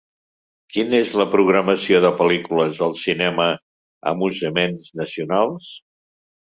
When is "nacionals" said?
5.05-5.73